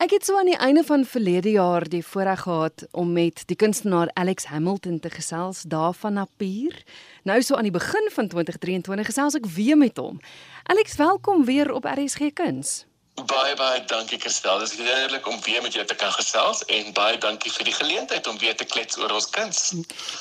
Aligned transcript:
Ek 0.00 0.14
het 0.14 0.24
so 0.24 0.38
aan 0.40 0.48
die 0.48 0.56
einde 0.56 0.80
van 0.84 1.02
verlede 1.04 1.50
jaar 1.50 1.84
die 1.88 2.00
voorreg 2.00 2.40
gehad 2.40 2.86
om 2.90 3.12
met 3.12 3.42
die 3.46 3.56
kunstenaar 3.56 4.08
Alex 4.16 4.44
Hamilton 4.48 4.96
te 5.00 5.10
gesels 5.10 5.60
daar 5.62 5.92
van 5.92 6.12
Napier. 6.16 6.82
Nou 7.22 7.42
so 7.42 7.54
aan 7.54 7.68
die 7.68 7.76
begin 7.76 8.08
van 8.12 8.28
2023 8.28 9.06
gesels 9.06 9.36
ek 9.36 9.46
weer 9.46 9.76
met 9.76 10.00
hom. 10.00 10.16
Alex, 10.62 10.96
welkom 10.96 11.44
weer 11.44 11.72
op 11.72 11.84
RSG 11.84 12.32
Kuns. 12.32 12.86
Baie 13.14 13.54
baie 13.56 13.82
dankie 13.86 14.18
Christel. 14.18 14.58
Dit 14.58 14.72
is 14.72 14.78
heerlik 14.78 15.26
om 15.28 15.36
weer 15.44 15.62
met 15.62 15.74
jou 15.74 15.84
te 15.86 15.94
kan 15.94 16.12
gesels 16.14 16.62
en 16.72 16.92
baie 16.96 17.18
dankie 17.18 17.52
vir 17.52 17.68
die 17.68 17.74
geleentheid 17.74 18.26
om 18.30 18.38
weer 18.38 18.56
te 18.56 18.64
klets 18.64 18.98
oor 18.98 19.12
ons 19.12 19.28
kuns. 19.34 19.60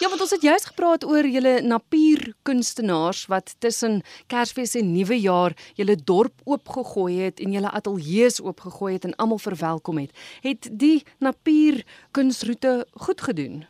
Ja, 0.02 0.10
want 0.10 0.22
ons 0.22 0.34
het 0.36 0.44
juist 0.44 0.72
gepraat 0.72 1.05
oor 1.08 1.28
julle 1.28 1.62
napier 1.62 2.34
kunstenaars 2.44 3.26
wat 3.32 3.55
tussen 3.64 4.02
Kersfees 4.28 4.76
en 4.80 4.91
Nuwejaar 4.91 5.55
julle 5.80 5.96
dorp 5.96 6.44
oopgegooi 6.44 7.22
het 7.23 7.40
en 7.40 7.55
julle 7.55 7.72
ateljee's 7.72 8.41
oopgegooi 8.44 8.94
het 8.98 9.10
en 9.10 9.16
almal 9.16 9.42
verwelkom 9.48 10.04
het. 10.04 10.16
Het 10.42 10.70
die 10.71 11.04
napier 11.20 11.84
kunsroete 12.12 12.88
goed 13.08 13.21
gedoen? 13.21 13.68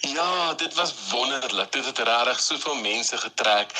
Ja, 0.00 0.54
dit 0.54 0.74
was 0.74 0.94
wonderlik. 1.10 1.72
Dit 1.72 1.84
het 1.84 1.98
regtig 1.98 2.40
soveel 2.40 2.74
mense 2.74 3.16
getrek 3.16 3.70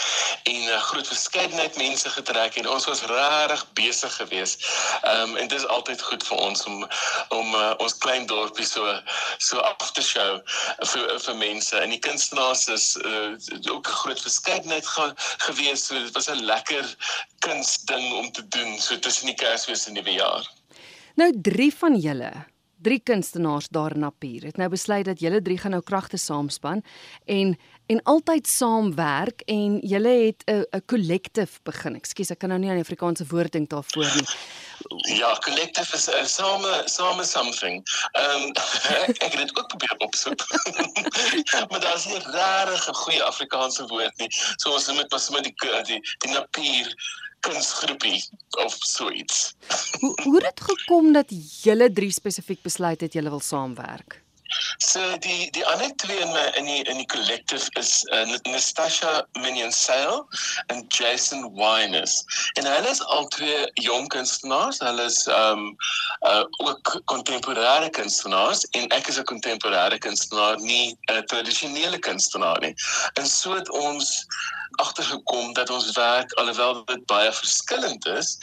en 0.42 0.54
'n 0.54 0.68
uh, 0.68 0.82
groot 0.82 1.06
verskeidenheid 1.06 1.76
mense 1.76 2.10
getrek 2.10 2.56
en 2.56 2.68
ons 2.68 2.84
was 2.84 3.02
regtig 3.02 3.72
besig 3.72 4.16
geweest. 4.16 4.66
Ehm 5.02 5.30
um, 5.30 5.36
en 5.36 5.48
dit 5.48 5.58
is 5.58 5.66
altyd 5.66 6.02
goed 6.02 6.26
vir 6.26 6.36
ons 6.36 6.64
om 6.64 6.88
om 7.28 7.54
uh, 7.54 7.74
ons 7.76 7.98
klein 7.98 8.26
dorpie 8.26 8.66
so 8.66 9.00
so 9.38 9.58
af 9.58 9.90
te 9.92 10.02
show 10.02 10.40
vir 10.78 11.20
vir 11.20 11.36
mense. 11.36 11.76
En 11.76 11.90
die 11.90 11.98
kunstenaars 12.08 12.66
is 12.66 12.96
uh, 12.96 13.72
ook 13.74 13.88
'n 13.88 13.98
groot 14.02 14.20
verskeidenheid 14.20 14.86
ge, 14.86 15.12
geweest. 15.36 15.84
So 15.84 15.94
dit 15.94 16.12
was 16.12 16.28
'n 16.28 16.44
lekker 16.44 16.96
kunsding 17.38 18.12
om 18.12 18.32
te 18.32 18.48
doen 18.48 18.78
so 18.80 18.98
tussen 18.98 19.26
die 19.26 19.34
Kersfees 19.34 19.86
en 19.86 19.94
die 19.94 20.02
nuwe 20.02 20.18
jaar. 20.18 20.50
Nou 21.14 21.32
drie 21.42 21.72
van 21.74 21.96
julle 21.96 22.32
drie 22.82 23.00
kunstenaars 23.00 23.68
daar 23.68 23.94
in 23.94 24.00
Napier 24.00 24.44
het 24.44 24.56
nou 24.56 24.68
besluit 24.68 25.04
dat 25.04 25.20
julle 25.20 25.42
drie 25.42 25.58
gaan 25.58 25.70
nou 25.70 25.82
kragte 25.82 26.16
saamspan 26.16 26.82
en 27.24 27.56
en 27.86 28.00
altyd 28.02 28.48
saamwerk 28.50 29.40
en 29.46 29.78
julle 29.78 30.14
het 30.26 30.42
'n 30.46 30.64
'n 30.76 30.82
collective 30.86 31.60
begin. 31.62 31.94
Ekskuus, 31.94 32.30
ek 32.30 32.38
kan 32.38 32.48
nou 32.48 32.60
nie 32.60 32.68
aan 32.68 32.74
die 32.74 32.84
Afrikaanse 32.84 33.26
woord 33.26 33.52
dink 33.52 33.70
daarvoor 33.70 34.10
nie. 34.14 34.26
Ja, 35.16 35.38
collective 35.38 35.96
is 35.96 36.08
'n 36.08 36.12
uh, 36.12 36.24
same 36.24 36.82
same 36.84 37.24
something. 37.24 37.86
Ehm 38.12 38.42
um, 38.42 38.52
ek, 39.08 39.22
ek 39.22 39.32
het 39.32 39.46
dit 39.46 39.58
ook 39.58 39.68
probeer 39.68 39.94
opsoek. 39.98 40.40
maar 41.70 41.80
daar 41.80 41.94
is 41.94 42.06
nie 42.06 42.18
regtig 42.18 42.88
'n 42.88 42.94
goeie 42.94 43.22
Afrikaanse 43.22 43.86
woord 43.86 44.16
nie. 44.16 44.28
So 44.56 44.72
ons 44.72 44.92
moet 44.92 45.08
pas 45.08 45.30
met 45.30 45.44
die 45.44 45.54
die, 45.82 46.00
die 46.18 46.30
Napier 46.30 46.94
kunsgroepie 47.46 48.20
of 48.64 48.76
so 48.78 49.10
iets. 49.10 49.54
hoe 50.00 50.12
hoe 50.22 50.34
het 50.34 50.44
dit 50.44 50.60
gekom 50.70 51.12
dat 51.12 51.32
julle 51.62 51.90
drie 51.92 52.12
spesifiek 52.12 52.62
besluit 52.62 53.00
het 53.00 53.12
julle 53.12 53.34
wil 53.34 53.40
saamwerk? 53.40 54.20
So 54.78 55.00
die 55.18 55.50
die 55.50 55.64
ander 55.66 55.90
twee 55.96 56.18
in 56.20 56.32
my 56.32 56.44
in 56.58 56.68
die 56.68 56.82
in 56.90 57.00
die 57.00 57.06
collective 57.06 57.66
is 57.80 58.04
uh, 58.12 58.24
Natasha 58.44 59.24
Minion 59.40 59.72
Sale 59.72 60.24
en 60.66 60.84
Jason 60.88 61.48
Wyness. 61.54 62.24
En 62.54 62.66
hulle 62.66 62.90
is 62.90 63.02
al 63.02 63.26
twee 63.34 63.66
jong 63.74 64.08
kunstenaars. 64.08 64.78
Hulle 64.78 65.08
is 65.10 65.26
ehm 65.26 65.58
um, 65.58 65.76
uh, 66.28 66.44
ook 66.68 67.02
kontemporêre 67.12 67.90
kunstenaars 67.90 68.64
en 68.70 68.88
ek 68.98 69.10
is 69.12 69.18
'n 69.18 69.28
kontemporêre 69.32 69.98
kunstenaar, 69.98 70.60
nie 70.60 70.96
'n 71.12 71.24
tradisionele 71.26 71.98
kunstenaar 71.98 72.60
nie. 72.60 72.74
En 73.14 73.26
so 73.26 73.54
het 73.54 73.70
ons 73.70 74.26
agtergekom 74.70 75.52
dat 75.52 75.70
ons 75.70 75.90
werk 75.96 76.32
alhoewel 76.32 76.84
dit 76.84 77.06
baie 77.06 77.32
verskillend 77.32 78.06
is, 78.06 78.36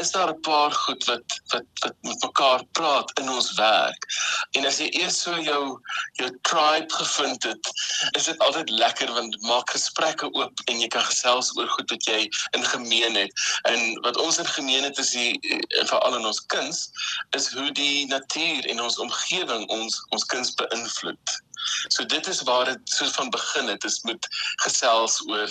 is 0.00 0.10
daar 0.10 0.30
'n 0.30 0.40
paar 0.40 0.72
goed 0.72 1.04
wat 1.04 1.40
wat 1.52 1.66
wat 1.82 1.94
met 2.00 2.22
mekaar 2.22 2.64
praat 2.72 3.18
in 3.20 3.30
ons 3.30 3.52
werk. 3.54 4.06
En 4.50 4.66
as 4.66 4.78
jy 4.78 4.88
eers 5.00 5.20
so 5.22 5.40
jou 5.40 5.80
jou 6.12 6.30
tribe 6.42 6.94
gevind 6.94 7.42
het, 7.42 7.70
is 8.16 8.24
dit 8.24 8.38
altyd 8.38 8.70
lekker 8.70 9.12
want 9.12 9.40
maak 9.40 9.70
gesprekke 9.70 10.32
oop 10.32 10.60
en 10.64 10.80
jy 10.80 10.88
kan 10.88 11.04
gesels 11.04 11.56
oor 11.56 11.68
goed 11.68 11.90
wat 11.90 12.04
jy 12.04 12.28
in 12.50 12.64
gemeen 12.64 13.14
het. 13.14 13.32
En 13.62 14.00
wat 14.00 14.16
ons 14.16 14.38
in 14.38 14.46
gemeen 14.46 14.84
het 14.84 14.98
is 14.98 15.10
die 15.10 15.40
veral 15.70 16.16
in 16.16 16.26
ons 16.26 16.46
kuns 16.46 16.90
is 17.36 17.52
hoe 17.52 17.72
die 17.72 18.06
natuur 18.06 18.66
en 18.66 18.80
ons 18.80 18.98
omgewing 18.98 19.68
ons 19.68 20.00
ons 20.08 20.24
kuns 20.24 20.54
beïnvloed. 20.54 21.38
So 21.88 22.04
dit 22.04 22.26
is 22.26 22.42
waar 22.48 22.64
dit 22.64 22.80
soos 22.90 23.12
van 23.16 23.30
begin 23.30 23.68
het, 23.68 23.84
is 23.84 24.00
met 24.08 24.28
gesels 24.64 25.20
oor 25.28 25.50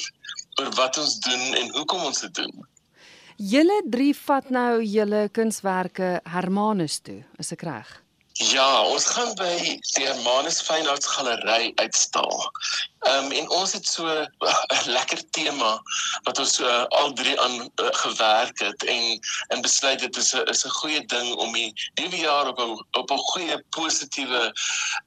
oor 0.58 0.72
wat 0.74 0.98
ons 0.98 1.20
doen 1.22 1.54
en 1.60 1.70
hoekom 1.76 2.04
ons 2.10 2.20
dit 2.26 2.34
doen. 2.34 2.66
Julle 3.38 3.82
drie 3.86 4.14
vat 4.18 4.50
nou 4.50 4.82
julle 4.82 5.28
kunswerke 5.30 6.18
Hermanus 6.26 6.98
toe, 7.06 7.20
is 7.38 7.52
ek 7.54 7.68
reg? 7.68 7.92
Ja, 8.38 8.82
ons 8.86 9.06
gaan 9.14 9.32
by 9.38 9.52
die 9.62 10.06
Hermanus 10.06 10.60
Fynarts 10.66 11.10
Galery 11.10 11.72
uitstal. 11.82 12.50
Ehm 13.00 13.26
um, 13.26 13.32
en 13.32 13.50
ons 13.50 13.74
het 13.74 13.88
so 13.88 14.06
'n 14.08 14.90
lekker 14.90 15.30
tema 15.30 15.82
wat 16.24 16.40
ons 16.40 16.60
uh, 16.60 16.84
al 16.84 17.14
drie 17.14 17.40
aan 17.40 17.60
uh, 17.60 17.88
gewerk 18.04 18.60
het 18.60 18.84
en 18.84 19.20
en 19.48 19.62
besluit 19.62 20.00
dit 20.00 20.18
is 20.18 20.34
'n 20.34 20.44
is 20.54 20.66
'n 20.66 20.70
goeie 20.70 21.06
ding 21.06 21.36
om 21.36 21.54
die 21.54 21.74
nuwe 21.94 22.18
jaar 22.18 22.48
op 22.48 22.60
'n 22.60 22.86
op 22.92 23.12
'n 23.12 23.18
goeie 23.18 23.64
positiewe 23.70 24.54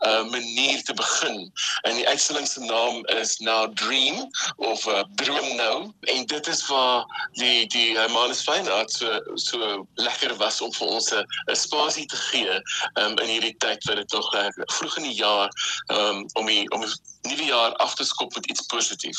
uh, 0.07 0.25
manier 0.25 0.83
te 0.83 0.95
begin. 0.95 1.53
En 1.83 1.95
die 1.95 2.09
uitstalling 2.09 2.49
se 2.49 2.61
naam 2.61 3.07
is 3.07 3.39
Now 3.39 3.75
Dream 3.75 4.31
of 4.57 4.87
uh, 4.87 5.03
Droom 5.15 5.57
Nou 5.57 5.93
en 6.01 6.27
dit 6.27 6.47
is 6.47 6.67
waar 6.67 7.29
die 7.33 7.67
die 7.67 7.99
Hermanus 7.99 8.43
Fynarts 8.43 8.99
so 8.99 9.21
so 9.35 9.87
lekker 9.95 10.37
was 10.37 10.61
om 10.61 10.73
vir 10.73 10.87
ons 10.87 11.11
'n 11.13 11.57
spasie 11.57 12.07
te 12.07 12.17
gee 12.17 12.55
um, 12.95 13.19
in 13.19 13.29
hierdie 13.29 13.57
tyd 13.59 13.85
wat 13.85 13.97
dit 13.97 14.13
nog 14.13 14.35
uh, 14.35 14.47
vroeg 14.57 14.97
in 14.97 15.03
die 15.03 15.19
jaar 15.19 15.49
um, 15.87 16.27
om 16.33 16.47
die 16.47 16.71
om 16.71 16.81
die 16.81 16.95
nuwe 17.29 17.45
jaar 17.45 17.75
af 17.77 17.95
te 17.95 18.05
skop 18.05 18.35
met 18.35 18.47
iets 18.47 18.67
positief. 18.67 19.19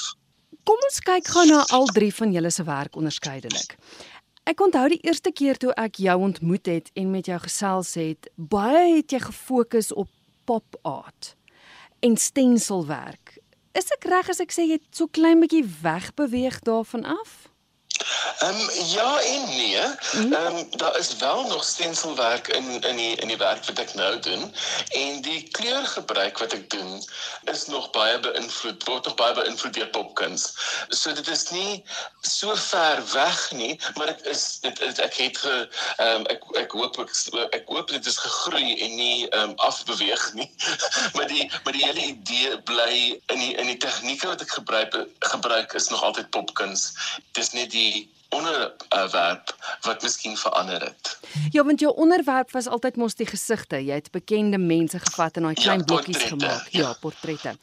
Kom 0.64 0.80
ons 0.88 1.00
kyk 1.00 1.28
gou 1.28 1.46
na 1.50 1.64
al 1.74 1.86
drie 1.96 2.14
van 2.14 2.32
julle 2.32 2.50
se 2.54 2.64
werk 2.64 2.96
onderskeidelik. 2.96 3.78
Ek 4.50 4.62
onthou 4.62 4.88
die 4.90 5.02
eerste 5.06 5.32
keer 5.32 5.58
toe 5.58 5.74
ek 5.78 6.02
jou 6.02 6.18
ontmoet 6.22 6.66
het 6.66 6.90
en 6.98 7.12
met 7.12 7.30
jou 7.30 7.38
gesels 7.44 7.94
het, 8.00 8.30
baie 8.36 8.98
het 8.98 9.14
jy 9.14 9.22
gefokus 9.22 9.92
op 9.94 10.10
pop 10.50 10.80
art 10.82 11.36
en 12.02 12.18
stenselwerk. 12.18 13.38
Is 13.78 13.92
ek 13.94 14.10
reg 14.10 14.30
as 14.34 14.42
ek 14.42 14.52
sê 14.52 14.66
jy 14.66 14.80
het 14.80 14.90
so 14.98 15.08
klein 15.08 15.44
bietjie 15.44 15.64
wegbeweeg 15.84 16.60
daarvan 16.66 17.06
af? 17.06 17.51
Ehm 18.40 18.60
um, 18.60 18.70
ja 18.86 19.22
en 19.22 19.44
nee. 19.56 19.82
Mhm. 20.12 20.34
Ehm 20.34 20.56
um, 20.56 20.68
daar 20.78 20.98
is 20.98 21.16
wel 21.16 21.48
nog 21.48 21.64
stenselwerk 21.64 22.48
in 22.48 22.82
in 22.82 22.96
die 22.96 23.16
in 23.16 23.28
die 23.28 23.38
werk 23.38 23.66
wat 23.66 23.80
ek 23.80 23.94
nou 23.94 24.20
doen 24.20 24.56
en 24.90 25.22
die 25.22 25.48
kleurgebruik 25.48 26.38
wat 26.38 26.54
ek 26.54 26.70
doen 26.70 27.04
is 27.52 27.66
nog 27.66 27.90
baie 27.90 28.20
beïnvloed 28.20 28.84
word 28.84 29.06
nog 29.06 29.16
baie 29.16 29.34
beïnvloed 29.34 29.74
deur 29.74 29.88
popkuns. 29.88 30.54
So 30.90 31.14
dit 31.14 31.28
is 31.28 31.50
nie 31.50 31.84
so 32.22 32.56
ver 32.56 33.04
weg 33.14 33.52
nie, 33.52 33.80
maar 33.96 34.06
dit 34.06 34.26
is 34.26 34.60
dit 34.62 34.82
is 34.82 35.00
ek 35.00 35.16
het 35.16 35.38
ge 35.38 35.56
ehm 35.98 36.22
um, 36.22 36.26
ek 36.34 36.44
ek 36.64 36.72
hoop 36.72 37.00
ek, 37.00 37.14
ek 37.58 37.68
hoop 37.68 37.94
dit 37.94 38.06
is 38.06 38.18
gegroei 38.18 38.78
en 38.88 38.96
nie 38.96 39.30
ehm 39.30 39.50
um, 39.50 39.56
afbeweeg 39.56 40.34
nie. 40.34 40.50
maar 41.16 41.28
die 41.28 41.50
maar 41.64 41.74
die 41.78 41.86
hele 41.86 42.06
idee 42.14 42.58
bly 42.62 43.22
in 43.34 43.40
die 43.40 43.54
in 43.56 43.70
die 43.74 43.78
tegnieke 43.78 44.28
wat 44.28 44.42
ek 44.42 44.58
gebruik 44.60 44.96
gebruik 45.20 45.74
is 45.74 45.88
nog 45.94 46.04
altyd 46.04 46.30
popkuns. 46.30 46.92
Dis 47.38 47.52
net 47.52 47.72
die 47.72 47.91
onderwerp 48.32 49.56
wat 49.82 50.02
miskien 50.02 50.38
verander 50.38 50.82
het. 50.82 51.20
Ja, 51.52 51.64
want 51.64 51.80
jou 51.80 51.96
onderwerp 51.96 52.52
was 52.52 52.68
altyd 52.68 52.96
mos 52.96 53.16
die 53.16 53.28
gesigte. 53.28 53.80
Jy 53.84 54.00
het 54.02 54.12
bekende 54.12 54.58
mense 54.58 55.00
gevat 55.00 55.38
en 55.38 55.50
daai 55.50 55.56
ja, 55.56 55.62
klein 55.62 55.84
ja, 55.84 55.86
blokkies 55.86 56.24
gemaak. 56.24 56.68
Ja, 56.70 56.80
ja 56.80 56.94
portrette. 57.02 57.56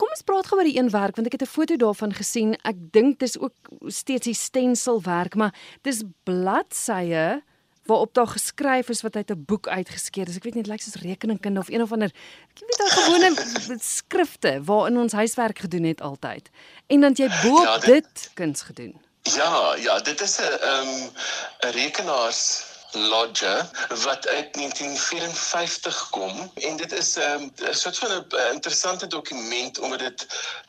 Kom 0.00 0.08
ons 0.08 0.24
praat 0.24 0.46
gou 0.48 0.58
oor 0.58 0.68
die 0.68 0.78
een 0.78 0.90
werk 0.90 1.18
want 1.18 1.28
ek 1.28 1.38
het 1.38 1.44
'n 1.48 1.52
foto 1.52 1.76
daarvan 1.76 2.14
gesien. 2.14 2.56
Ek 2.64 2.76
dink 2.78 3.18
dis 3.18 3.38
ook 3.38 3.56
steeds 3.86 4.24
die 4.24 4.34
stenselwerk, 4.34 5.34
maar 5.34 5.54
dis 5.82 6.02
bladsye 6.24 7.42
waarop 7.86 8.14
daar 8.14 8.26
geskryf 8.26 8.88
is 8.88 9.02
wat 9.02 9.16
uit 9.16 9.30
'n 9.30 9.44
boek 9.46 9.68
uitgeskeer 9.68 10.28
is. 10.28 10.36
Ek 10.36 10.42
weet 10.42 10.54
nie, 10.54 10.62
dit 10.62 10.72
lyk 10.72 10.82
soos 10.82 11.02
rekeningkunde 11.02 11.60
of 11.60 11.68
een 11.68 11.82
of 11.82 11.92
ander 11.92 12.08
ek 12.50 12.58
weet 12.58 12.78
daai 12.78 12.90
gewone 12.90 13.30
skrifte 13.98 14.60
waarin 14.64 14.98
ons 14.98 15.12
huiswerk 15.12 15.58
gedoen 15.58 15.84
het 15.84 16.00
altyd. 16.00 16.50
En 16.86 17.00
dan 17.00 17.12
jy 17.12 17.28
bo 17.42 17.62
ja, 17.62 17.78
dit, 17.78 17.86
dit 17.86 18.30
kuns 18.34 18.62
gedoen. 18.62 19.05
Ja, 19.34 19.74
ja, 19.74 19.98
dit 20.00 20.20
is 20.20 20.36
'n 20.38 20.42
ehm 20.42 20.88
um, 20.88 21.12
rekenaars 21.58 22.62
lodge 22.90 23.68
wat 23.88 24.28
uit 24.28 24.54
1954 24.54 26.10
kom 26.10 26.52
en 26.54 26.76
dit 26.76 26.92
is 26.92 27.16
ehm, 27.16 27.42
'n 27.42 27.52
um, 27.66 27.74
soort 27.74 27.98
van 27.98 28.10
'n 28.10 28.52
interessante 28.52 29.06
dokument 29.06 29.78
omdat 29.78 29.98
dit 29.98 30.26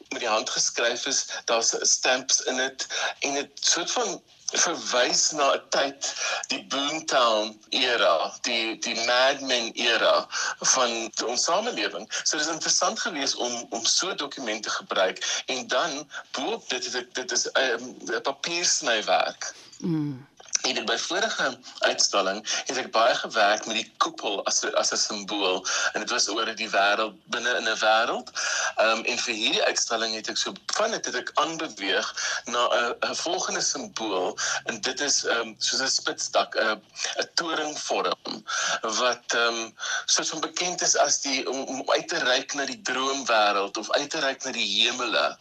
met 0.09 0.19
die 0.19 0.29
hand 0.29 0.49
geskryf 0.49 1.05
is. 1.05 1.25
Daar's 1.45 1.75
stamps 1.79 2.41
in 2.41 2.55
dit 2.55 2.87
en 3.19 3.33
dit 3.33 3.49
soort 3.53 3.91
van 3.91 4.21
verwys 4.55 5.31
na 5.31 5.53
'n 5.55 5.63
tyd 5.69 6.13
die 6.47 6.63
Boomtown 6.71 7.59
era, 7.69 8.33
die 8.47 8.77
die 8.79 8.95
Mad 9.05 9.41
Men 9.41 9.71
era 9.75 10.27
van 10.73 11.11
ons 11.25 11.43
samelewing. 11.43 12.07
So 12.23 12.37
dit 12.37 12.47
is 12.47 12.53
interessant 12.53 12.99
geweest 12.99 13.35
om 13.35 13.65
om 13.69 13.85
so 13.85 14.15
dokumente 14.15 14.69
gebruik 14.69 15.43
en 15.45 15.67
dan 15.67 16.09
boop 16.31 16.69
dit 16.69 16.91
dit, 16.91 17.15
dit 17.15 17.31
is 17.31 17.45
'n 17.45 17.59
um, 17.59 18.21
papiersnywerk. 18.21 19.53
Mm. 19.79 20.27
En 20.67 20.77
in 20.77 20.83
my 20.83 20.97
vorige 20.99 21.57
uitstalling 21.79 22.39
het 22.65 22.77
ek 22.77 22.91
baie 22.91 23.15
gewerk 23.15 23.65
met 23.65 23.77
die 23.79 23.91
koepel 24.03 24.41
as 24.49 24.65
as 24.81 24.91
'n 24.91 24.99
simbool 24.99 25.63
en 25.93 26.03
dit 26.03 26.09
was 26.11 26.27
oor 26.27 26.49
die 26.55 26.69
wêreld 26.69 27.15
binne 27.31 27.53
in 27.59 27.69
'n 27.69 27.79
wêreld. 27.83 28.27
Ehm 28.75 28.97
um, 28.97 29.03
en 29.03 29.17
vir 29.25 29.33
hierdie 29.33 29.63
uitstalling 29.63 30.15
het 30.15 30.27
ek 30.29 30.37
so 30.37 30.51
van 30.75 30.91
dit 30.91 31.05
het 31.05 31.15
ek 31.15 31.31
aanbeweeg 31.33 32.07
na 32.45 32.67
'n 32.67 33.11
'n 33.11 33.15
volgende 33.15 33.61
simbool 33.61 34.37
en 34.65 34.81
dit 34.81 34.99
is 34.99 35.23
ehm 35.25 35.39
um, 35.39 35.55
soos 35.57 35.81
'n 35.81 35.87
spitsdak, 35.99 36.55
'n 36.55 36.81
'n 37.23 37.29
toringvorm 37.39 38.43
wat 38.81 39.23
ehm 39.27 39.55
um, 39.55 39.75
soos 40.05 40.29
van 40.29 40.39
bekend 40.39 40.81
is 40.81 40.97
as 40.97 41.21
die 41.21 41.49
om, 41.49 41.63
om 41.63 41.91
uit 41.91 42.07
te 42.07 42.19
reik 42.19 42.53
na 42.53 42.65
die 42.65 42.81
droomwêreld 42.81 43.77
of 43.77 43.91
uit 43.91 44.09
te 44.09 44.19
reik 44.19 44.43
na 44.43 44.51
die 44.51 44.67
hemele. 44.81 45.37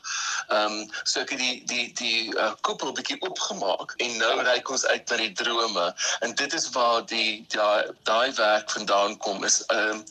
Ehm 0.48 0.72
um, 0.72 0.90
so 1.02 1.20
ek 1.20 1.30
het 1.30 1.38
die 1.38 1.64
die 1.64 1.92
die 1.92 2.34
uh, 2.36 2.52
koepel 2.60 2.92
bietjie 2.92 3.20
oopgemaak 3.20 3.94
en 3.96 4.16
nou 4.16 4.42
reik 4.42 4.70
ons 4.70 4.86
uit 4.86 5.08
na 5.10 5.15
die 5.22 5.32
drome. 5.32 5.86
En 6.20 6.34
dit 6.34 6.52
is 6.52 6.68
waar 6.74 7.06
die 7.06 7.44
daai 7.54 7.90
daai 8.08 8.32
werk 8.38 8.70
vandaan 8.70 9.16
kom 9.24 9.44
is 9.44 9.62
ehm 9.66 9.90
um, 9.98 10.04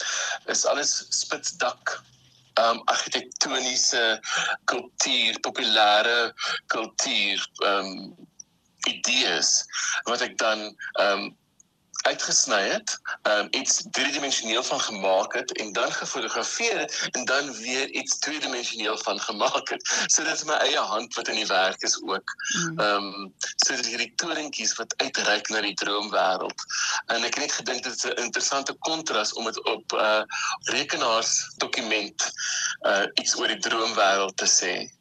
is 0.53 0.65
alles 0.65 1.05
spitsdak 1.09 1.97
um 2.59 2.81
argitektoniese 2.85 4.19
kultuur, 4.71 5.39
populêre 5.43 6.31
kultuur, 6.71 7.41
um 7.67 8.15
idees. 8.87 9.65
Wat 10.07 10.21
ek 10.21 10.37
dan 10.39 10.69
um 11.01 11.33
uitgesny 12.05 12.61
het, 12.69 12.99
um 13.29 13.47
iets 13.51 13.83
driedimensioneel 13.91 14.63
van 14.63 14.79
gemaak 14.79 15.33
het 15.33 15.51
en 15.57 15.73
dan 15.73 15.91
gefotografeer 15.91 16.79
het 16.79 17.07
en 17.11 17.25
dan 17.25 17.53
weer 17.53 17.89
iets 17.89 18.19
tweedimensioneel 18.19 18.97
van 18.97 19.19
gemaak 19.19 19.69
het. 19.69 19.81
So 20.07 20.23
dit 20.23 20.33
is 20.33 20.43
my 20.43 20.53
eie 20.53 20.79
hand 20.79 21.15
wat 21.15 21.27
in 21.27 21.35
die 21.41 21.47
werk 21.49 21.81
is 21.81 21.97
ook. 22.03 22.33
Hmm. 22.53 22.79
Um 22.79 23.33
so 23.55 23.75
dit 23.75 23.85
hierdie 23.85 24.13
torentjies 24.15 24.75
wat 24.75 24.93
uitreik 24.97 25.49
na 25.49 25.61
die 25.65 25.73
droomwêreld. 25.81 26.67
En 27.05 27.23
ek 27.23 27.39
het 27.39 27.43
net 27.45 27.57
gedink 27.59 27.83
dit 27.83 27.95
is 27.95 28.05
'n 28.05 28.21
interessante 28.27 28.73
kontras 28.73 29.33
om 29.33 29.45
dit 29.45 29.63
op 29.63 29.91
'n 29.91 29.95
uh, 29.95 30.21
rekenaarsdokument 30.73 32.31
uh 32.81 33.05
iets 33.13 33.35
oor 33.37 33.47
die 33.47 33.63
droomwêreld 33.69 34.37
te 34.37 34.49
sê. 34.59 34.94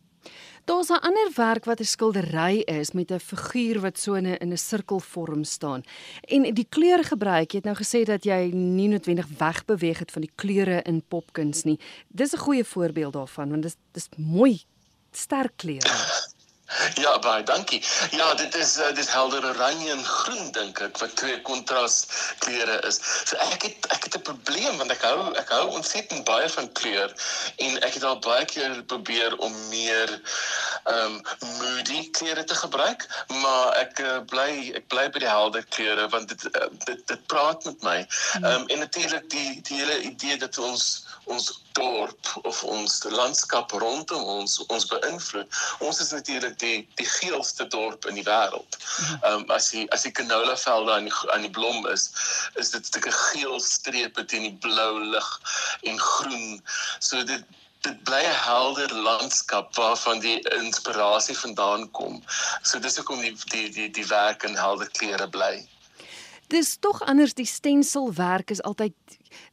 Daar's 0.65 0.89
'n 0.89 1.01
ander 1.01 1.31
werk 1.35 1.65
wat 1.65 1.81
'n 1.81 1.85
skildery 1.85 2.63
is 2.65 2.93
met 2.93 3.11
'n 3.11 3.19
figuur 3.19 3.81
wat 3.81 3.99
so 3.99 4.15
in 4.15 4.27
'n 4.27 4.37
in 4.41 4.53
'n 4.53 4.57
sirkelvorm 4.57 5.45
staan. 5.45 5.83
En 6.21 6.55
die 6.55 6.67
kleure 6.69 7.03
gebruik, 7.03 7.51
jy 7.51 7.57
het 7.57 7.65
nou 7.65 7.77
gesê 7.77 8.05
dat 8.05 8.25
jy 8.25 8.51
nie 8.53 8.89
noodwendig 8.89 9.27
wegbeweeg 9.39 9.99
het 9.99 10.11
van 10.11 10.23
die 10.23 10.31
kleure 10.35 10.83
in 10.83 11.03
popkuns 11.09 11.63
nie. 11.63 11.79
Dis 12.09 12.33
'n 12.33 12.39
goeie 12.39 12.65
voorbeeld 12.65 13.13
daarvan 13.13 13.51
want 13.51 13.63
dis 13.63 13.77
dis 13.93 14.09
mooi 14.17 14.63
sterk 15.11 15.53
kleure. 15.57 16.33
Ja, 17.05 17.19
baie 17.19 17.43
dankie. 17.43 17.83
Ja, 18.11 18.35
dit 18.35 18.55
is 18.55 18.79
uh, 18.79 18.95
dit 18.95 19.13
helder 19.13 19.45
oranje 19.45 19.91
en 19.91 20.05
groen 20.05 20.53
dink 20.53 20.81
ek 20.81 20.99
wat 20.99 21.17
twee 21.17 21.41
kontras 21.47 22.05
kleure 22.45 22.79
is. 22.89 22.99
So 23.25 23.39
ek 23.53 23.67
het 23.69 23.89
ek 23.95 24.09
het 24.09 24.17
'n 24.19 24.27
probleem 24.29 24.77
want 24.77 24.91
ek 24.91 25.03
hou 25.03 25.33
ek 25.41 25.51
hou 25.55 25.67
ontsettend 25.79 26.25
baie 26.25 26.49
van 26.49 26.73
kleur 26.73 27.15
en 27.57 27.81
ek 27.83 27.95
het 27.99 28.05
al 28.05 28.19
baie 28.19 28.45
keer 28.45 28.83
probeer 28.83 29.37
om 29.37 29.55
meer 29.69 30.11
ehm 30.85 31.19
um, 31.19 31.21
moody 31.59 32.11
kleure 32.11 32.45
te 32.45 32.55
gebruik, 32.55 33.07
maar 33.43 33.75
ek 33.81 33.99
uh, 33.99 34.19
bly 34.29 34.73
ek 34.81 34.89
bly 34.89 35.09
by 35.11 35.25
die 35.25 35.31
helder 35.31 35.65
kleure 35.77 36.09
want 36.09 36.29
dit 36.29 36.49
uh, 36.55 36.69
dit 36.85 37.07
dit 37.07 37.27
praat 37.27 37.65
met 37.65 37.83
my. 37.83 37.99
Hmm. 38.07 38.45
Ehm 38.45 38.61
um, 38.61 38.67
en 38.69 38.79
natuurlik 38.79 39.31
die 39.31 39.61
die 39.63 39.79
hele 39.83 40.01
idee 40.03 40.37
dat 40.37 40.59
ons 40.59 41.07
ons 41.25 41.64
dorp 41.75 42.29
of 42.43 42.63
ons 42.65 43.03
landskap 43.11 43.73
rondom 43.83 44.23
ons 44.37 44.59
ons 44.67 44.87
beïnvloed. 44.93 45.59
Ons 45.87 46.01
is 46.05 46.13
natuurlik 46.15 46.59
die 46.63 46.77
die 47.01 47.09
geelste 47.17 47.67
dorp 47.75 48.07
in 48.11 48.19
die 48.21 48.27
wêreld. 48.29 48.79
Ehm 49.23 49.43
um, 49.43 49.45
as 49.57 49.73
jy 49.75 49.87
as 49.97 50.07
die 50.07 50.15
canola 50.21 50.57
velde 50.61 50.95
aan 50.95 51.11
die, 51.11 51.17
aan 51.35 51.47
die 51.47 51.55
blom 51.59 51.87
is, 51.91 52.09
is 52.61 52.71
dit 52.77 52.81
'n 52.83 52.91
stukkie 52.93 53.17
geel 53.19 53.61
strepe 53.61 54.25
teen 54.25 54.49
die 54.49 54.59
blou 54.69 54.93
lig 55.17 55.29
en 55.91 56.01
groen. 56.01 56.63
So 57.01 57.23
dit 57.33 57.45
dit 57.85 58.03
bly 58.09 58.23
'n 58.25 58.41
helder 58.47 58.95
landskap 59.09 59.75
waarvan 59.77 60.21
die 60.21 60.39
inspirasie 60.63 61.39
vandaan 61.39 61.91
kom. 61.91 62.23
So 62.63 62.79
dis 62.79 62.97
hoekom 62.97 63.21
die 63.21 63.37
die 63.53 63.69
die 63.71 63.91
die 63.91 64.09
werk 64.09 64.43
in 64.49 64.57
helder 64.57 64.89
kleure 64.99 65.29
bly. 65.29 65.55
Dis 66.53 66.77
tog 66.77 67.01
anders 67.09 67.35
die 67.35 67.47
stenselwerk 67.49 68.51
is 68.51 68.63
altyd 68.63 68.95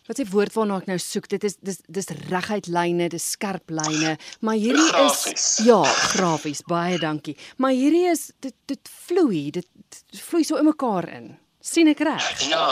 wat 0.08 0.20
se 0.20 0.26
woord 0.30 0.54
waarna 0.54 0.80
ek 0.82 0.90
nou 0.90 0.98
soek? 1.02 1.30
Dit 1.32 1.46
is 1.48 1.58
dis 1.64 1.80
dis 1.88 2.10
reguit 2.30 2.68
lyne 2.68 3.08
dis 3.10 3.30
skerp 3.36 3.72
lyne. 3.72 4.18
Maar 4.42 4.60
hierdie 4.60 4.90
grafies. 4.90 5.46
is 5.60 5.66
ja 5.66 5.82
grafies. 5.84 6.64
Baie 6.68 7.00
dankie. 7.00 7.38
Maar 7.58 7.76
hierdie 7.78 8.08
is 8.12 8.32
dit 8.40 8.56
dit 8.72 8.92
vloei 9.08 9.50
dit, 9.52 9.68
dit 10.12 10.22
vloei 10.22 10.44
so 10.44 10.60
in 10.60 10.70
mekaar 10.70 11.10
in 11.10 11.32
sien 11.62 11.88
ek 11.88 12.00
reg 12.00 12.50
ja 12.50 12.66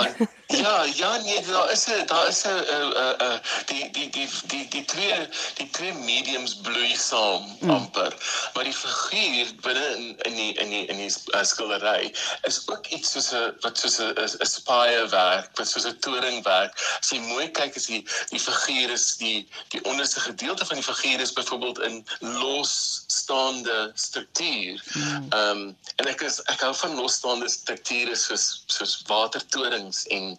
Ja, 0.50 0.84
ja 0.84 1.18
nee, 1.18 1.42
daar 1.46 1.72
is 1.72 1.86
'n 1.86 2.06
daar 2.06 2.28
is 2.28 2.44
'n 2.44 2.50
uh, 2.50 3.14
uh, 3.22 3.38
die 3.66 3.92
die 3.92 4.10
die 4.10 4.30
die 4.48 4.68
die 4.68 4.86
twee 4.86 5.30
die 5.54 5.70
twee 5.70 5.94
mediums 5.94 6.56
bloei 6.56 6.96
saam 6.96 7.58
mm. 7.60 7.70
amper. 7.70 8.14
Maar 8.54 8.64
die 8.64 8.74
figuur 8.74 9.48
binne 9.62 9.88
in 9.96 10.18
in 10.18 10.36
die 10.36 10.54
in 10.54 10.70
die 10.70 10.86
in 10.86 10.98
die 10.98 11.14
uh, 11.34 11.44
skildery 11.44 12.14
is 12.42 12.68
ook 12.68 12.88
iets 12.88 13.12
soos 13.12 13.32
'n 13.32 13.54
wat 13.62 13.78
soos 13.78 14.00
'n 14.00 14.14
'n 14.18 14.46
spire 14.46 15.10
werk, 15.10 15.50
wat 15.58 15.68
soos 15.68 15.86
'n 15.86 16.00
toring 16.00 16.44
werk. 16.44 16.74
As 17.00 17.10
jy 17.10 17.20
mooi 17.20 17.52
kyk 17.52 17.76
is 17.76 17.86
die 17.86 18.04
die 18.30 18.40
figuur 18.40 18.90
is 18.90 19.18
die 19.18 19.48
die 19.68 19.84
onderste 19.84 20.20
gedeelte 20.20 20.66
van 20.66 20.76
die 20.76 20.94
figuur 20.94 21.20
is 21.20 21.34
byvoorbeeld 21.34 21.80
in 21.80 22.08
losstaande 22.20 23.92
struktuur. 23.94 24.82
Mm. 24.94 25.04
Ehm 25.30 25.58
mm. 25.58 25.62
um, 25.62 25.78
en 25.96 26.08
ek 26.08 26.22
is 26.22 26.42
ek 26.42 26.60
hou 26.60 26.74
van 26.76 26.96
losstaande 26.96 27.50
strukture 27.50 28.16
soos 28.16 28.64
soos 28.80 28.96
watertorings 29.10 30.06
en 30.16 30.34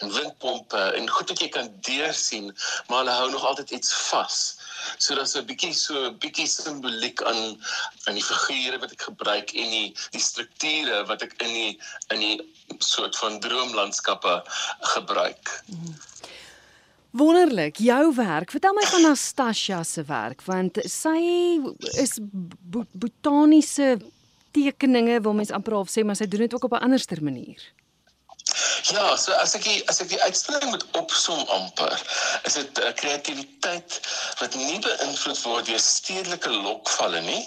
en 0.00 0.12
windpompe 0.14 0.82
en 0.96 1.10
goed 1.10 1.32
wat 1.32 1.42
jy 1.42 1.50
kan 1.52 1.70
deursien, 1.86 2.50
maar 2.88 3.02
hulle 3.02 3.16
hou 3.18 3.30
nog 3.34 3.46
altyd 3.50 3.74
iets 3.78 3.92
vas. 4.08 4.40
So 4.98 5.14
daar's 5.14 5.36
'n 5.36 5.46
bietjie 5.46 5.74
so 5.74 6.06
'n 6.08 6.18
bietjie 6.18 6.46
simboliek 6.48 7.22
aan 7.22 7.42
aan 8.06 8.14
die 8.18 8.24
figure 8.24 8.78
wat 8.78 8.92
ek 8.92 9.02
gebruik 9.10 9.52
en 9.52 9.70
die 9.70 9.88
die 10.10 10.24
strukture 10.30 11.04
wat 11.06 11.22
ek 11.22 11.34
in 11.42 11.52
die 11.54 11.72
in 12.14 12.20
die 12.20 12.38
soort 12.78 13.16
van 13.16 13.40
droomlandskappe 13.40 14.42
gebruik. 14.94 15.62
Wonderlik, 17.10 17.76
jou 17.76 18.14
werk. 18.14 18.50
Vertel 18.50 18.74
my 18.74 18.86
van 18.86 19.02
Nastasia 19.02 19.82
se 19.82 20.04
werk 20.06 20.42
want 20.46 20.78
sy 20.86 21.58
is 21.98 22.18
botaniese 22.92 23.98
tekeninge 24.50 25.20
wil 25.20 25.34
mens 25.34 25.50
amper 25.50 25.78
half 25.78 25.90
sê 25.90 26.04
maar 26.04 26.16
sy 26.16 26.26
doen 26.26 26.46
dit 26.46 26.54
ook 26.54 26.64
op 26.64 26.72
'n 26.78 26.84
anderster 26.86 27.22
manier. 27.22 27.60
Ja, 28.82 29.16
so 29.16 29.32
as 29.32 29.54
ek 29.54 29.64
die, 29.66 29.80
as 29.92 30.00
ek 30.02 30.08
die 30.08 30.22
uitstalling 30.22 30.70
moet 30.72 30.84
opsom 30.98 31.42
amper, 31.54 32.00
is 32.48 32.56
dit 32.58 32.78
'n 32.78 32.88
uh, 32.88 32.94
kreatiwiteit 33.00 33.98
wat 34.40 34.56
nie 34.56 34.80
beïnvloed 34.86 35.42
word 35.44 35.68
deur 35.68 35.82
stedelike 35.84 36.50
lokvalle 36.50 37.20
nie. 37.20 37.44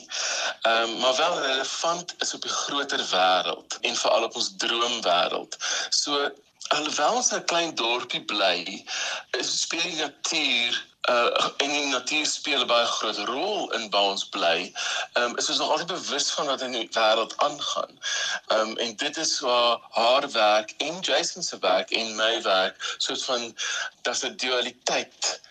Um, 0.70 1.00
maar 1.02 1.16
wel 1.18 1.42
relevant 1.42 2.16
is 2.20 2.34
op 2.38 2.46
die 2.48 2.54
groter 2.54 3.04
wêreld 3.12 3.78
en 3.82 4.00
veral 4.04 4.30
op 4.30 4.36
ons 4.36 4.54
droomwêreld. 4.64 5.58
So 5.90 6.32
alhoewel 6.78 7.20
ons 7.20 7.34
'n 7.34 7.44
klein 7.52 7.76
dorpie 7.76 8.24
bly, 8.24 8.86
is 9.42 9.62
speel 9.62 9.82
die 9.82 10.02
natuur 10.06 10.80
uh 11.10 11.48
en 11.58 11.70
die 11.70 11.86
natuur 11.86 12.26
speel 12.26 12.62
'n 12.64 12.68
baie 12.68 12.86
groot 12.86 13.18
rol 13.18 13.72
in 13.78 13.90
waar 13.90 14.12
ons 14.16 14.26
bly. 14.36 14.72
Ehm 15.14 15.24
um, 15.24 15.38
is 15.38 15.50
ons 15.50 15.58
nog 15.58 15.70
altyd 15.70 15.88
bewus 15.88 16.32
van 16.32 16.46
wat 16.46 16.62
in 16.62 16.72
die 16.72 16.90
wêreld 16.96 17.38
aangaan. 17.38 18.00
Ehm 18.48 18.60
um, 18.60 18.78
en 18.78 18.96
dit 18.96 19.18
is 19.18 19.40
waar 19.40 19.78
haar 19.92 20.32
werk 20.32 20.74
en 20.78 21.00
Jason 21.00 21.44
se 21.44 21.60
werk 21.60 21.92
en 21.92 22.16
my 22.16 22.42
werk 22.42 22.96
soos 22.98 23.24
van 23.24 23.56
dat 24.02 24.24
'n 24.24 24.36
dualiteit 24.36 25.42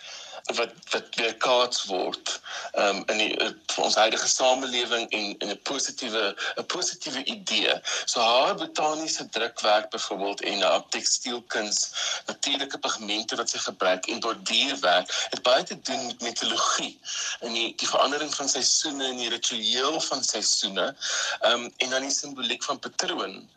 wat 0.45 0.73
wat 0.91 1.15
weer 1.17 1.35
kaats 1.37 1.85
word 1.85 2.41
um, 2.75 3.03
in 3.07 3.19
die 3.19 3.31
vir 3.73 3.85
ons 3.85 3.97
huidige 3.97 4.29
samelewing 4.29 5.07
en 5.11 5.35
in 5.39 5.51
'n 5.51 5.61
positiewe 5.69 6.35
'n 6.59 6.67
positiewe 6.67 7.25
idee. 7.25 7.75
So 8.05 8.21
haar 8.21 8.55
botaniese 8.55 9.29
drukwerk 9.29 9.91
byvoorbeeld 9.91 10.41
en 10.41 10.61
haar 10.61 10.85
tekstielkuns, 10.89 11.79
natuurlike 12.27 12.79
pigmente 12.79 13.37
wat 13.37 13.51
sy 13.51 13.59
gebruik 13.59 14.07
en 14.07 14.21
bordierwerk 14.21 15.11
het 15.31 15.43
baie 15.43 15.63
te 15.63 15.81
doen 15.81 16.07
met 16.07 16.21
mitologie 16.21 16.99
en 17.41 17.53
die 17.53 17.75
die 17.77 17.89
verandering 17.89 18.35
van 18.35 18.49
seisoene 18.49 19.05
en 19.05 19.17
die 19.17 19.31
ritueel 19.31 20.01
van 20.01 20.25
seisoene. 20.25 20.95
Um 21.43 21.73
en 21.77 21.91
dan 21.91 22.03
die 22.03 22.11
simboliek 22.11 22.65
van 22.65 22.79
patroon. 22.79 23.49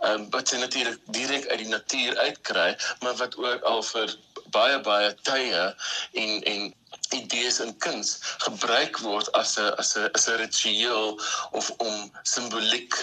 Um 0.00 0.30
wat 0.30 0.48
sy 0.48 0.56
natuurlik 0.56 0.98
direk 1.04 1.46
uit 1.46 1.58
die 1.58 1.68
natuur 1.68 2.18
uitkry, 2.18 2.76
maar 3.00 3.16
wat 3.16 3.36
ook 3.36 3.62
al 3.62 3.82
vir 3.82 4.16
baie 4.56 4.78
baie 4.88 5.10
tye 5.28 5.64
en 6.22 6.32
en 6.52 6.70
idees 7.16 7.58
in 7.64 7.74
kuns 7.84 8.14
gebruik 8.44 9.00
word 9.06 9.28
as 9.40 9.58
'n 9.58 9.74
as 9.82 9.96
'n 9.96 10.08
as 10.18 10.28
'n 10.28 10.38
ritueel 10.44 11.20
of 11.58 11.70
om 11.88 12.12
simboliek 12.22 12.94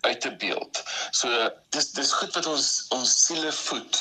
uit 0.00 0.20
te 0.20 0.32
beeld. 0.42 0.82
So 1.10 1.50
dis 1.70 1.90
dis 1.98 2.12
goed 2.12 2.34
wat 2.34 2.46
ons 2.46 2.68
ons 2.88 3.10
siele 3.26 3.52
voed 3.52 4.00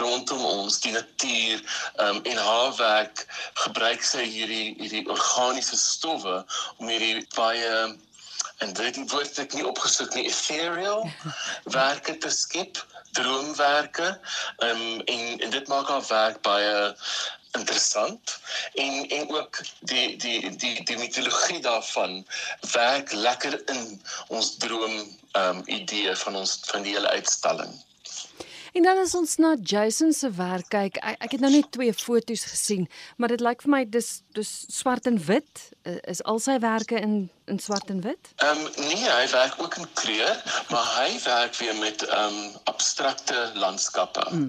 rondom 0.00 0.44
ons 0.44 0.80
die 0.80 0.92
natuur 0.92 1.62
um, 2.04 2.20
en 2.22 2.36
haar 2.48 2.76
werk 2.76 3.24
gebruik 3.64 4.02
sy 4.04 4.24
hierdie 4.24 4.74
hierdie 4.80 5.04
organiese 5.12 5.76
stowwe 5.80 6.42
om 6.76 6.88
hierdie 6.88 7.24
baie 7.36 7.72
en 8.64 8.72
dit 8.76 9.00
word 9.12 9.38
ek 9.42 9.56
nie 9.56 9.66
opgesoek 9.68 10.14
nie 10.16 10.26
ethereal 10.30 11.04
werke 11.78 12.16
te 12.24 12.32
skep, 12.32 12.80
droomwerke. 13.18 14.08
Um, 14.68 15.00
en 15.00 15.40
en 15.46 15.50
dit 15.50 15.68
maak 15.72 15.88
haar 15.88 16.06
werk 16.08 16.40
baie 16.46 16.76
interessant 17.56 18.38
en 18.74 19.08
en 19.08 19.30
ook 19.34 19.60
die 19.80 20.16
die 20.16 20.56
die 20.56 20.84
die 20.84 20.98
mitologie 20.98 21.60
daarvan 21.60 22.26
werk 22.72 23.12
lekker 23.12 23.60
in 23.74 24.02
ons 24.28 24.56
droom 24.56 24.96
ehm 25.32 25.56
um, 25.56 25.62
idee 25.66 26.16
van 26.16 26.36
ons 26.36 26.58
van 26.70 26.82
die 26.82 26.94
hele 26.96 27.08
uitstalling. 27.08 27.72
En 28.76 28.82
dan 28.82 28.98
as 28.98 29.14
ons 29.14 29.36
na 29.36 29.54
Jason 29.62 30.12
se 30.12 30.28
werk 30.36 30.68
kyk, 30.68 30.98
ek, 31.00 31.22
ek 31.24 31.36
het 31.36 31.40
nou 31.40 31.48
net 31.48 31.70
twee 31.72 31.94
foto's 31.96 32.42
gesien, 32.44 32.84
maar 33.16 33.32
dit 33.32 33.40
lyk 33.40 33.64
vir 33.64 33.72
my 33.72 33.80
dis 33.88 34.10
dis 34.36 34.50
swart 34.68 35.08
en 35.08 35.16
wit. 35.30 35.62
Is 36.12 36.20
al 36.28 36.42
sy 36.44 36.58
werke 36.60 37.00
in 37.00 37.16
in 37.46 37.58
swart 37.62 37.90
en 37.90 38.00
wit? 38.02 38.28
Ehm 38.42 38.58
um, 38.58 38.70
nee, 38.88 39.06
hy 39.06 39.28
werk 39.30 39.54
ook 39.62 39.76
in 39.78 39.86
kleur, 39.94 40.64
maar 40.68 40.86
hy 40.96 41.20
werk 41.24 41.56
weer 41.56 41.76
met 41.78 42.02
ehm 42.06 42.34
um, 42.34 42.56
abstrakte 42.64 43.50
landskappe. 43.54 44.26
Mm. 44.30 44.48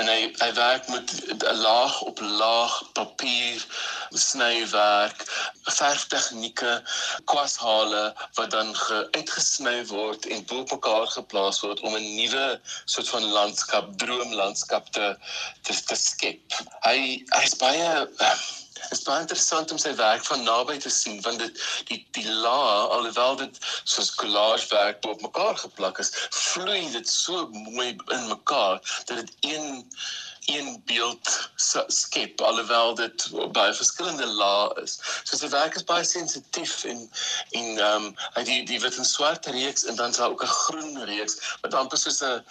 En 0.00 0.10
hy 0.10 0.20
hy 0.42 0.50
werk 0.58 0.88
met 0.88 1.14
'n 1.38 1.56
laag 1.62 2.00
op 2.02 2.20
laag 2.20 2.74
papier 2.92 3.66
snywerk, 4.10 5.24
verftegnieke, 5.62 6.82
kwashale 7.24 8.04
wat 8.34 8.50
dan 8.50 8.74
uitgesny 9.10 9.86
word 9.86 10.26
en 10.26 10.44
bo 10.46 10.66
mekaar 10.74 11.06
geplaas 11.06 11.60
word 11.60 11.80
om 11.80 11.94
'n 11.96 12.14
nuwe 12.16 12.60
soort 12.84 13.08
van 13.08 13.22
landskap, 13.62 13.98
droomlandskap 13.98 14.90
te 14.92 15.16
te, 15.62 15.72
te 15.86 15.96
skep. 15.96 16.40
Hy 16.84 17.24
hy's 17.36 17.56
baie 17.60 18.06
Dit 18.82 18.98
is 18.98 19.04
baie 19.06 19.20
interessant 19.22 19.70
om 19.70 19.78
sy 19.78 19.92
werk 19.94 20.24
van 20.26 20.42
naby 20.42 20.74
te 20.82 20.90
sien 20.90 21.20
want 21.22 21.38
dit 21.38 21.60
die 21.86 22.00
die 22.16 22.26
la 22.26 22.88
alhoewel 22.96 23.36
dit 23.38 23.60
soos 23.84 24.10
collage 24.18 24.66
werk 24.72 25.06
op 25.06 25.22
mekaar 25.22 25.56
geplak 25.60 26.00
is, 26.02 26.10
vloei 26.34 26.90
dit 26.90 27.08
so 27.08 27.46
mooi 27.52 27.92
in 27.94 28.26
mekaar 28.26 28.82
dat 29.06 29.22
dit 29.22 29.32
een 29.54 29.86
een 30.46 30.82
beeld 30.84 31.50
skep 31.86 32.40
alhoewel 32.40 32.94
dit 32.94 33.28
baie 33.52 33.74
verskillende 33.74 34.26
lae 34.26 34.82
is. 34.82 34.98
So 35.22 35.36
sy 35.36 35.48
werk 35.52 35.76
is 35.78 35.84
baie 35.86 36.04
sensitief 36.04 36.84
en 36.84 37.04
en 37.50 37.68
ehm 37.78 38.06
um, 38.08 38.08
hy 38.34 38.42
die 38.48 38.58
die 38.66 38.80
wit 38.82 38.98
en 38.98 39.06
swart 39.06 39.46
reeks 39.54 39.84
en 39.86 39.96
dan 40.00 40.14
daar 40.16 40.34
ook 40.34 40.42
'n 40.42 40.56
groen 40.64 41.04
reeks 41.04 41.38
wat 41.60 41.74
amper 41.74 41.98
soos 41.98 42.22
'n 42.22 42.42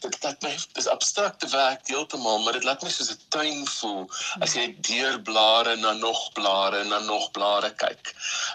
dit 0.00 0.18
laat 0.22 0.42
my 0.42 0.52
dis 0.72 0.86
abstrakte 0.86 1.48
werk 1.48 1.88
heeltemal, 1.88 2.38
maar 2.38 2.52
dit 2.52 2.64
laat 2.64 2.82
my 2.82 2.90
soos 2.90 3.10
'n 3.10 3.20
tuin 3.28 3.66
voel 3.66 4.10
as 4.40 4.54
jy 4.54 4.76
deur 4.80 5.20
blare 5.22 5.76
na 5.76 5.92
nog 5.92 6.32
blare 6.32 6.78
en 6.78 6.88
na 6.88 6.98
nog 6.98 7.30
blare 7.30 7.74
kyk. 7.74 8.14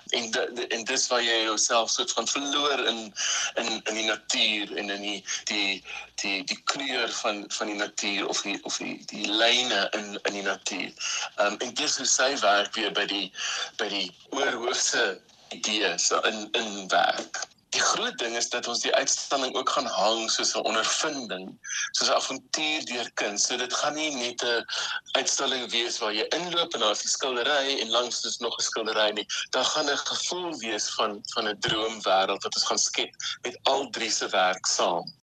En 0.09 0.31
de, 0.31 0.49
de, 0.53 0.67
en 0.67 0.83
dis 0.83 1.07
waar 1.07 1.23
jy 1.23 1.43
jouself 1.43 1.89
soort 1.89 2.11
van 2.11 2.27
verloor 2.27 2.79
in 2.79 3.13
in 3.55 3.81
in 3.83 3.95
die 3.95 4.05
natuur 4.05 4.77
en 4.77 4.89
in 4.89 5.01
die 5.01 5.23
die 5.43 5.83
die 6.21 6.43
die 6.43 6.61
kleur 6.63 7.09
van 7.09 7.45
van 7.47 7.67
die 7.67 7.75
natuur 7.75 8.27
of 8.27 8.41
die 8.41 8.59
of 8.63 8.77
die 8.77 8.82
die 9.11 9.27
lyne 9.27 9.81
in 9.99 10.19
in 10.23 10.33
die 10.39 10.45
natuur. 10.47 10.91
Ehm 11.35 11.53
um, 11.53 11.57
en 11.65 11.73
dis 11.79 11.97
hoe 11.97 12.09
sy 12.09 12.31
werk 12.43 12.75
weer 12.79 12.93
by 12.99 13.05
die 13.15 13.27
by 13.81 13.89
die 13.93 14.07
oorhoofse 14.35 15.05
idees 15.55 16.11
in 16.29 16.47
in 16.61 16.87
werk. 16.93 17.43
Die 17.73 17.81
groot 17.81 18.17
ding 18.21 18.35
is 18.37 18.49
dat 18.53 18.67
ons 18.69 18.83
die 18.85 18.93
uitstalling 18.93 19.55
ook 19.57 19.69
gaan 19.75 19.87
hang 19.89 20.27
soos 20.31 20.51
'n 20.53 20.65
ondervinding, 20.71 21.47
soos 21.97 22.09
'n 22.09 22.19
avontuur 22.19 22.85
deur 22.91 23.09
kuns. 23.21 23.47
So 23.47 23.57
dit 23.57 23.73
gaan 23.79 23.97
nie 23.97 24.11
net 24.15 24.45
'n 24.49 24.65
uitstalling 25.19 25.65
wees 25.71 25.97
waar 26.03 26.13
jy 26.13 26.27
inloop 26.37 26.73
en 26.73 26.85
daar 26.85 26.97
is 26.97 27.03
'n 27.05 27.13
skildery 27.15 27.79
en 27.79 27.95
langs 27.97 28.23
is 28.31 28.37
nog 28.45 28.59
'n 28.59 28.67
skildery 28.69 29.09
nie. 29.17 29.27
Daar 29.57 29.65
gaan 29.65 29.89
'n 29.89 30.05
gevoel 30.11 30.53
wees 30.67 30.87
van 30.99 31.19
van 31.33 31.49
'n 31.49 31.59
droomwêreld 31.65 32.43
wat 32.43 32.55
ons 32.55 32.69
gaan 32.69 32.83
skep 32.87 33.13
met 33.41 33.59
al 33.63 33.89
drie 33.89 34.11
se 34.11 34.29
werk 34.29 34.65
saam. 34.65 35.22